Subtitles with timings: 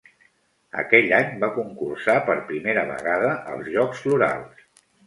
[0.83, 4.71] Aquell any va concursar per primera vegada als Jocs Florals.